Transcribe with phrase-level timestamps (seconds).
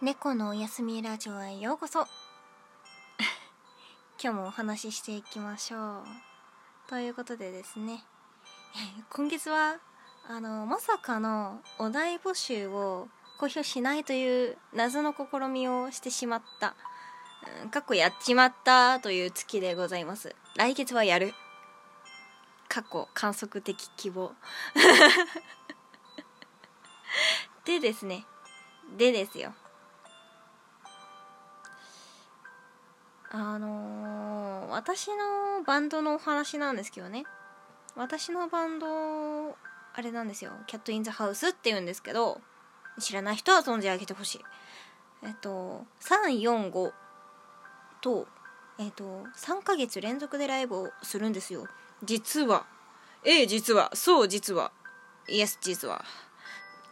[0.00, 2.06] 猫のおやすみラジオへようこそ。
[4.22, 6.04] 今日もお話ししていきましょう。
[6.86, 8.04] ということでですね
[9.10, 9.80] 今月は
[10.28, 13.08] あのまさかのお題募集を
[13.40, 16.76] 公表しないという謎の試みをしてしまった。
[17.72, 20.36] かっこやっちまったという月でございます。
[20.54, 21.34] 来月はやる。
[22.68, 24.32] 過去観測的希望
[27.64, 28.24] でですね
[28.96, 29.52] でですよ。
[33.30, 37.24] あのー、私のバンドのお話なんですけどね。
[37.94, 39.56] 私のバンド
[39.92, 42.40] あれなんですよ「キャット・イン・ザ・ハウス」っていうんですけど
[43.00, 44.44] 知らない人は存じ上げてほしい。
[45.22, 46.92] えっと345
[48.00, 48.28] と
[48.78, 51.66] えっと3ヶ月連続でライブをするんですよ。
[52.04, 52.66] 実は。
[53.24, 53.90] ええ実は。
[53.94, 54.70] そう実は。
[55.26, 56.04] イエス実は。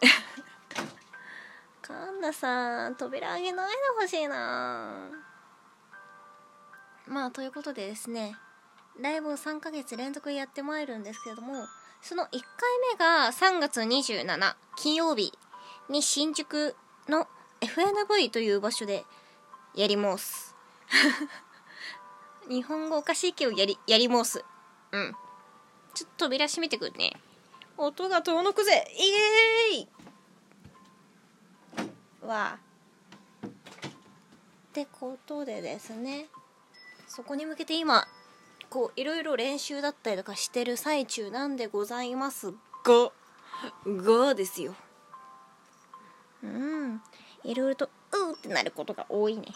[1.82, 5.08] 神田さん扉あげないでほしいな。
[7.06, 8.36] まあということでですね
[9.00, 11.66] ライブを3ヶ月連続やってまいるんですけれども
[12.00, 12.40] その1回
[12.92, 15.32] 目が3月27金曜日
[15.88, 16.76] に新宿
[17.08, 17.26] の
[17.60, 19.04] FNV という場所で
[19.74, 20.54] やります。
[22.48, 24.44] 日本語おかしいけどやりやります。
[24.92, 25.16] うん。
[25.94, 27.12] ちょっと扉閉めてくるね。
[27.76, 28.86] 音が遠のくぜ。
[28.96, 32.26] イエーイ。
[32.26, 32.58] わ
[33.46, 33.50] っ
[34.72, 36.28] てことでですね。
[37.06, 38.06] そこに向けて今
[38.68, 42.52] こういろいろ練習だったりとかしてる最中なんでございます
[42.84, 43.12] が
[43.86, 44.74] がですよ。
[46.42, 47.00] うん。
[47.44, 49.42] いろいろとうーってなることが多いね。
[49.42, 49.52] ね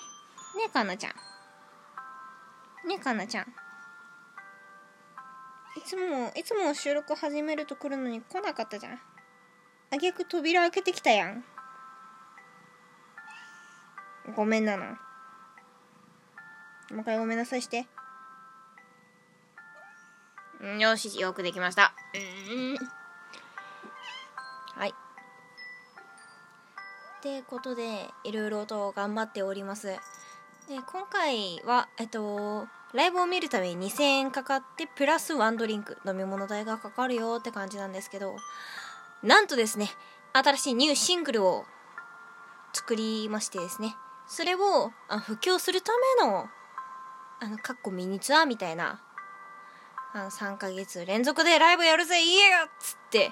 [0.66, 2.88] えかなちゃん。
[2.88, 3.44] ねえかなちゃん。
[3.44, 3.48] い
[5.84, 9.00] つもいつも収録始めると来るのに来なかったじゃん。
[9.92, 11.44] あげく扉開けてきたやん。
[14.34, 15.00] ごめんなな
[16.90, 17.86] もう一回ごめんなさいして。
[20.78, 21.94] よしよくできました。
[22.14, 22.76] うん。
[24.74, 24.90] はい。
[24.90, 24.92] っ
[27.22, 29.86] てことでいろいろと頑張っております。
[29.86, 38.36] で今回はえっとライブを見るために2000円かかってプラスワンドリンク飲み物代がかかるよって感じなんですけど
[39.22, 39.90] なんとですね
[40.32, 41.64] 新しいニューシングルを
[42.72, 43.94] 作りましてですね
[44.28, 46.48] それをあ布教するための
[47.40, 49.02] あのかっこミニツアーみたいな。
[50.12, 53.30] あの3ヶ月連続でライブやるぜイエーっつって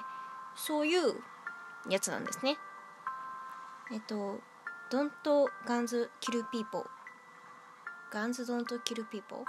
[0.55, 1.13] そういう
[1.89, 2.57] やつなんですね。
[3.91, 4.39] えっと
[4.89, 5.11] 「Don't
[5.67, 6.85] Guns Kill People」
[8.11, 9.39] ガンズドントキルピーポー？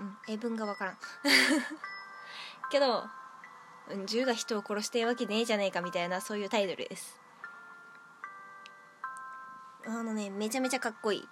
[0.00, 0.98] うん英文がわからん。
[2.70, 3.08] けど
[4.04, 7.18] 銃が人を殺してるわけねえじゃねえかみたいなそういうタイトルです。
[9.86, 11.28] あのねめちゃめちゃかっこいい。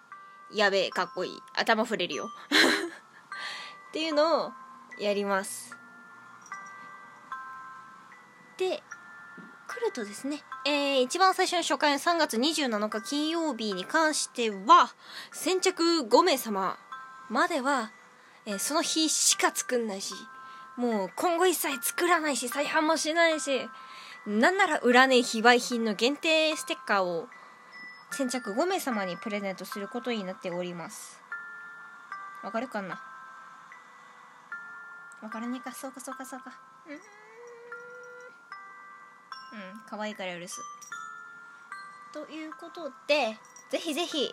[0.52, 1.42] やべえかっこいい。
[1.54, 2.30] 頭触れるよ。
[3.88, 4.52] っていうのを
[4.98, 5.76] やります。
[8.56, 8.82] で
[9.66, 14.94] 来るとですね、えー、一番最初の初回の3月27日金曜日に関しては
[15.32, 16.78] 先着5名様
[17.28, 17.90] までは、
[18.46, 20.14] えー、その日しか作んないし
[20.76, 23.68] もう今後一切作らないし再販もしないし
[24.26, 27.28] なんなら売らねえ非売品の限定ステッカーを
[28.16, 31.20] 先着5名様にプレゼントすることになっております。
[32.44, 33.02] わかるかな？
[35.20, 35.72] わからねえか？
[35.72, 36.52] そうかそうかそうか。
[36.86, 36.94] うん。
[36.94, 37.00] うん。
[39.88, 40.60] 可愛いから許す。
[42.12, 43.36] ということで
[43.70, 44.32] ぜひぜひ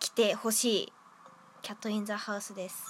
[0.00, 0.92] 来てほしい。
[1.60, 2.86] キャットインザハウスです。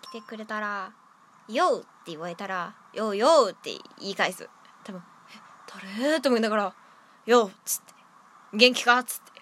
[0.00, 0.92] 来てくれたら
[1.48, 4.48] 「ヨー!」って言われたら「ヨーヨー!」って言い返す。
[4.84, 5.02] 多分
[6.00, 6.74] 「誰?」と思いながら
[7.28, 7.94] 「ヨー!」っつって
[8.56, 9.32] 「元気か?」っつって。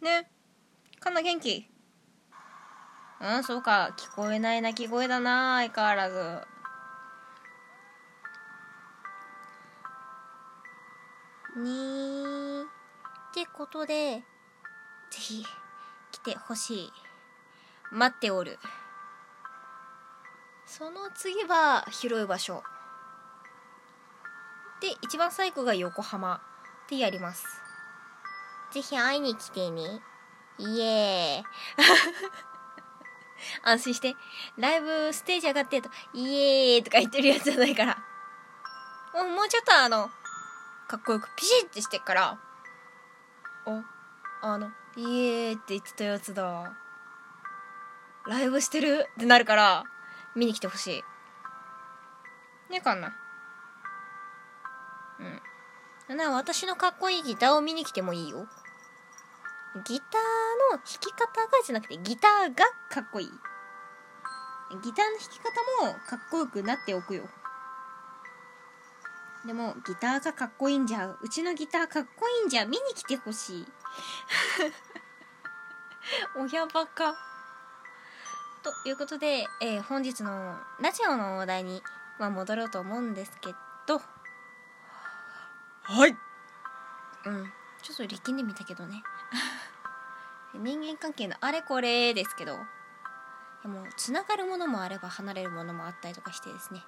[0.04, 0.30] ね。
[1.00, 1.66] かな元気？
[3.20, 3.94] うんそうか。
[3.96, 6.46] 聞こえない鳴き声だな相変わらず。
[11.56, 12.64] に
[13.30, 14.22] ってことで
[15.10, 15.44] ぜひ
[16.12, 16.92] 来てほしい。
[17.90, 18.58] 待っておる。
[20.66, 22.62] その次は広い場所。
[24.80, 26.40] で一番最後が横浜
[26.88, 27.44] でやります。
[28.72, 30.00] ぜひ会いに来てね。
[30.58, 31.44] イエーイ。
[33.62, 34.16] 安心して。
[34.56, 37.96] ライブステージ上がってるとイエーイとか言ってるやつじゃないから。
[39.24, 40.10] もうちょっとあの
[40.86, 42.38] かっこよくピシッてしてっから。
[43.66, 43.84] あ
[44.42, 46.72] あの「イエーイ!」って言ってたやつだ。
[48.26, 49.08] ライブしてる？
[49.16, 49.84] ってなるから
[50.34, 51.04] 見に来てほし
[52.68, 52.72] い。
[52.72, 53.16] ねかんな
[55.20, 56.16] うん。
[56.16, 58.46] な私のかっこいいギターを見に来てもいいよ。
[59.84, 63.30] ギターの弾き方がじゃなくてギターがかっこいい。
[64.82, 67.28] ギターの弾き方もかっこよくなっておくよ。
[69.46, 71.28] でもギターがかっこいいんじゃう。
[71.28, 73.66] ちのギターかっこいいんじゃ見に来てほしい。
[76.36, 77.14] 親バカ
[78.62, 81.82] ということで、えー、本日のラジオの話題に、
[82.18, 83.54] まあ、戻ろうと思うんですけ
[83.86, 84.00] ど。
[85.88, 86.10] はい。
[86.10, 87.52] うん。
[87.82, 89.02] ちょっと力んでみたけどね。
[90.54, 92.58] 人間関係のあれこれですけど。
[93.62, 96.84] でもつながるものもあれば離れるものもあったりとかしてですね。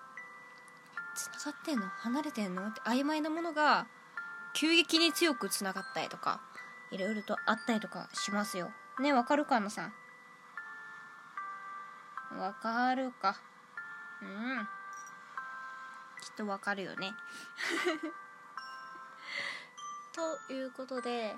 [1.14, 1.88] つながってんの？
[1.88, 2.68] 離れてんの？
[2.68, 3.86] って曖昧なものが
[4.52, 6.42] 急激に強くつながったりとか
[6.90, 8.70] いろいろとあったりとかしますよ。
[8.98, 9.86] ねわかるかなさ
[12.32, 12.38] ん？
[12.38, 13.40] わかるか。
[14.20, 14.68] うん。
[16.20, 17.14] きっとわかるよね。
[20.48, 21.34] ということで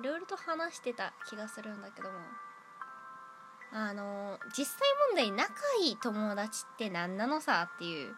[0.00, 2.18] いろいろと話してた気がするんだけども。
[3.76, 4.78] あの実際
[5.10, 5.52] 問題仲
[5.82, 8.14] いい友達って何なのさっていう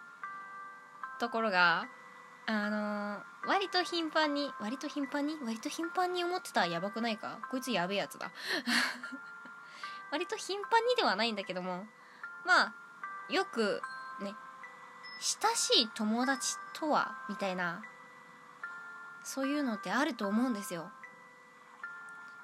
[1.18, 1.86] ところが
[2.46, 5.38] あの割と頻繁に割と頻繁に？
[5.42, 7.38] 割と頻繁に思ってたらやばくないか？
[7.50, 8.30] こいつやべえやつだ。
[10.12, 11.86] 割と頻繁にではないんだけども。
[12.44, 12.74] まあ
[13.30, 13.80] よく
[14.20, 14.34] ね
[15.20, 17.16] 親しい友達とは？
[17.30, 17.80] みたいな
[19.26, 20.88] そういうのってあると思うんですよ。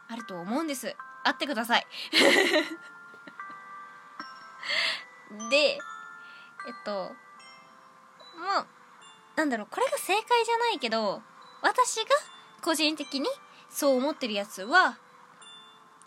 [0.08, 0.96] あると思うんです。
[1.22, 1.86] 会ってください。
[5.48, 5.80] でえっ
[6.84, 7.12] と
[8.36, 8.66] まあ
[9.36, 11.22] なんだろうこれが正解じゃないけど
[11.62, 12.06] 私が
[12.60, 13.28] 個人的に
[13.70, 14.98] そう思ってるやつは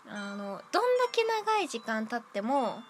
[0.06, 2.82] あのどんだけ長い時間経っても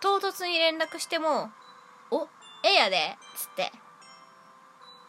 [0.00, 1.50] 唐突に連絡しても
[2.10, 2.28] 「お
[2.62, 3.81] ええやで」っつって。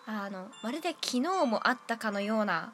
[0.06, 2.74] あのまるで昨日も会ったかのような。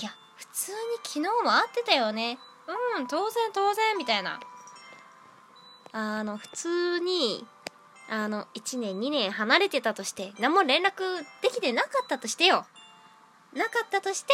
[0.00, 2.38] いや普通に昨日も会ってたよね。
[2.96, 4.40] うん当然当然みたいな。
[5.92, 7.46] あの普通に
[8.08, 12.66] あの1年2年離れてたとして何も連絡できてなかったとしてよ。
[13.52, 14.32] なかったとして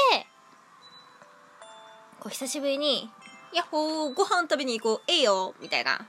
[2.19, 3.11] こう久しぶりに
[3.53, 6.07] 「やっほーご飯食べに行こうええよ」みたいな。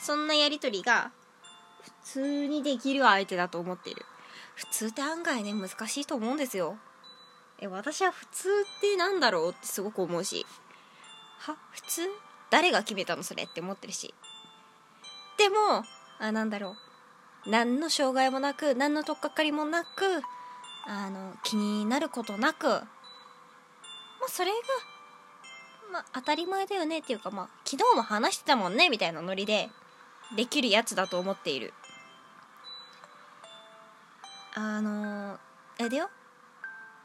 [0.00, 1.12] そんなやり取りが
[1.82, 4.04] 普通にできる相手だと思ってる。
[4.54, 6.76] 普通って案外ね難しいと思うんですよ。
[7.60, 10.46] え私は普通ってなんだろうってすごく思うし。
[11.38, 11.56] は？
[11.72, 12.08] 普通？
[12.50, 14.14] 誰が決めたのそれって思ってるし。
[15.38, 15.84] でも
[16.18, 16.76] あなんだろ
[17.46, 17.50] う。
[17.50, 20.22] 何の障害もなく何の取っかかりもなく
[20.86, 22.66] あの気になることなく。
[22.68, 22.82] ま
[24.26, 24.56] あそれが
[25.92, 29.68] まあ当たり前だよねっていうかまあ昨日も話してたもんねみたいなノリで
[30.36, 31.74] できるやつだと思っている。
[34.54, 35.38] あの
[35.78, 36.10] えでよ。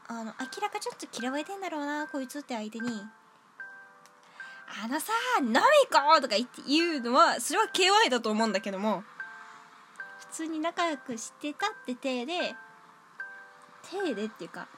[0.08, 2.90] あの明らかちょっと嫌われてんだろうなこいつって相手に
[4.82, 5.60] 「あのさ飲み行
[5.92, 9.04] こう!」とか言って言うのはそれは KY だと思うんだけども。
[10.18, 12.54] 普通に仲良くしてたって体で
[13.82, 14.68] 体でっていうか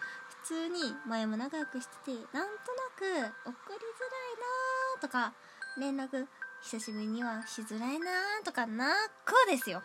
[0.43, 2.47] 普通に前も仲良くしててなんとな
[2.97, 3.29] く送りづらい
[4.97, 5.35] なとか
[5.77, 6.27] 連絡
[6.63, 8.95] 久しぶりにはしづらいなとかな
[9.25, 9.83] くですよ。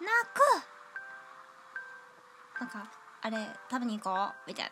[0.00, 0.75] なく
[2.60, 2.90] なんか
[3.22, 3.36] あれ
[3.70, 4.34] 食べに行こう？
[4.46, 4.70] みたい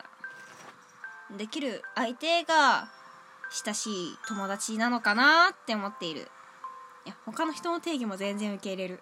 [1.31, 1.37] な。
[1.37, 2.89] できる相手が
[3.65, 6.29] 親しい友達なのかなって思っている。
[7.07, 9.01] いや他の人の定義も全然受け入れる。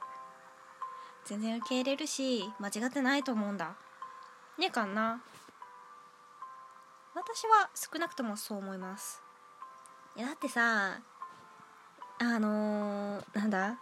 [1.24, 3.76] 全然受け入れるし間違ってないと思うんだ。
[4.58, 5.22] ねえかんな。
[7.14, 9.22] 私は少なくともそう思います。
[10.16, 10.98] いやだってさ
[12.18, 13.78] あのー、なんだ？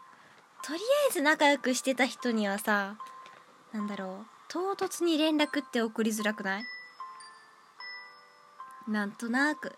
[0.62, 2.96] とりあえず仲良くしてた人にはさ
[3.72, 4.39] なんだろう。
[4.50, 6.64] 唐突に連絡って送りづらくない？
[8.88, 9.76] なんとなく。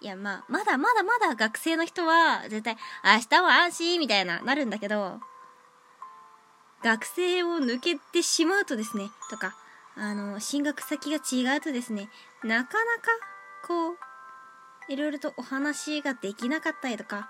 [0.00, 5.20] いやまあまだまだまだ学生の人は絶対明日は安心みたいななるんだけど
[6.82, 9.54] 学生を抜けてしまうとですねとか
[9.94, 12.08] あの進学先が違うとですね
[12.42, 13.10] なかなか
[13.68, 13.96] こう
[14.88, 17.22] いろいろとお話ができなかったりとかや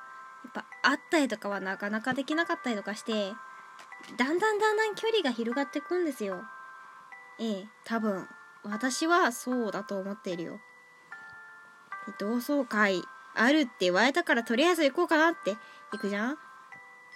[0.49, 3.33] っぱ会ったりとかはなかなかできなかったりとかして
[4.17, 6.43] だんだんだんだん距離が広がっていくんですよ。
[7.39, 8.29] ええ多分。
[8.65, 10.61] 私はそうだと思っているよ。
[12.19, 13.03] 同窓会
[13.35, 15.57] あるって言われたからとりあえず行こうかなって。
[15.93, 16.39] 行くじゃん？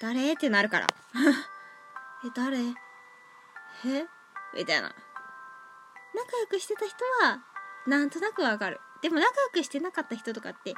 [0.00, 0.32] 誰？
[0.32, 0.87] ってなるから。
[2.25, 2.58] え誰？
[2.58, 4.06] え？
[4.54, 4.88] みたいな。
[4.88, 7.40] 仲良くしてた人は
[7.87, 8.80] なんとなくわかる。
[9.02, 10.76] でも仲良くしてなかった人とかって案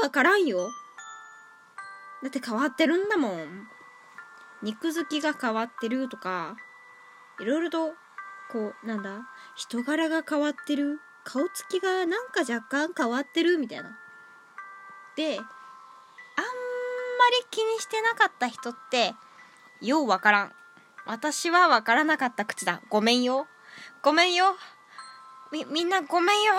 [0.00, 0.70] 外わからんよ。
[2.22, 3.68] だって変わってるんだもん。
[4.62, 6.56] 肉付きが変わってるとか
[7.40, 7.94] いろいろと
[8.50, 13.98] こうなんだ人柄が変わってる顔つきがなんか若干変わってるみたいな。
[15.16, 15.44] であんま
[17.40, 19.14] り気にしてなかった人って
[19.80, 20.52] ようわからん。
[21.06, 22.80] 私はわからなかった口だ。
[22.88, 23.46] ごめんよ。
[24.02, 24.56] ごめんよ。
[25.52, 26.52] みみんなごめんよ。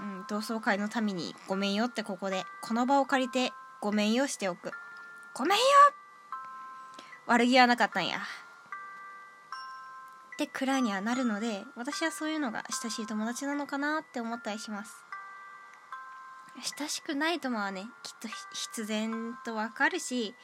[0.00, 4.70] うん同窓会のためにごめんよってここでこの場を借りてごめんよしておく。
[5.34, 5.64] ごめんよ。
[7.26, 8.18] 悪気はなかったんや。
[8.18, 8.20] っ
[10.36, 14.92] てくらいにはなるので私はそういうのが親しい友達なのかなって思ったりします。
[16.78, 20.34] 親しくない友はねきっと必然とわかるし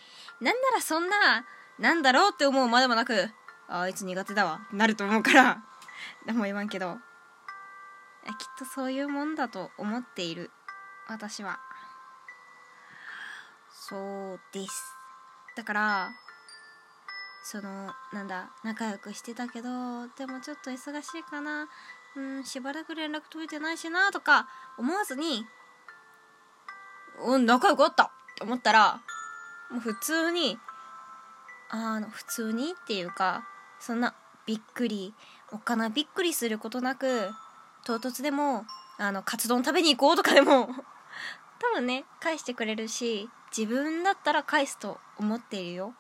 [0.40, 1.44] なんならそんな
[1.78, 3.28] なんだろうって思うまでもなく
[3.68, 5.62] あいつ苦手だわなると思うから
[6.25, 6.99] 何も言わんけど。
[8.28, 10.50] きっとそういうもんだと思っている
[11.08, 11.58] 私は。
[13.73, 14.94] そうです。
[15.56, 16.11] だから
[17.50, 21.67] そのなんだ仲良くしてたけどでもちょっと忙しいかな。
[22.14, 25.47] うんしばらく連絡取れてないしなとか思わずに
[27.25, 28.05] うん仲良くあった。
[28.05, 29.00] って思ったら
[29.71, 30.59] もう普通に
[31.71, 33.49] あの普通にっていうか
[33.81, 34.14] そんな
[34.45, 35.14] びっくり
[35.50, 37.31] おっかなびっくりすることなく
[37.87, 38.67] 唐突でも
[38.99, 40.75] あのカツ丼食べに行こうとかでも多
[41.73, 45.95] 分ね返してくれるし自分だったら返すと思っているよ。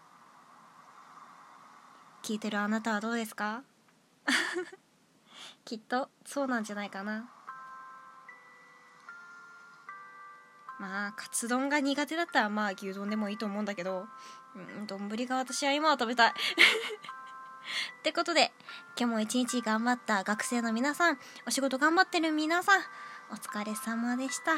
[2.28, 3.62] 聞いてるあなたはどうですか？
[5.64, 7.30] きっとそうなんじゃないかな。
[10.78, 14.06] まあカツ丼が苦手だったらまあ牛丼でもいいと思うんだけど
[14.54, 16.30] うん丼が私は今は食べたい。
[18.00, 18.52] ってことで
[18.98, 22.82] 今日も一日頑張った学生の皆さんお仕事頑張ってる皆さん
[23.30, 24.52] お疲れ様でした。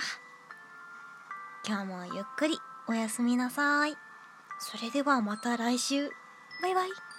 [1.64, 2.58] 今日もゆっくり
[2.88, 3.96] おやすみなさい。
[4.58, 6.10] それではまた来週。
[6.62, 7.10] バイバイ。